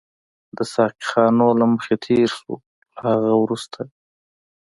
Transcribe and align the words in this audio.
د 0.57 0.59
ساقي 0.73 1.03
خانو 1.11 1.47
له 1.59 1.65
مخې 1.73 1.95
تېر 2.05 2.29
شوو، 2.37 2.55
له 2.93 2.99
هغه 3.13 3.31
وروسته. 3.43 3.79